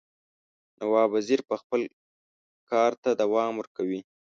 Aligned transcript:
نواب 0.79 1.09
وزیر 1.15 1.39
به 1.47 1.55
خپل 1.61 1.81
کارته 2.69 3.09
دوام 3.21 3.53
ورکوي. 3.57 3.99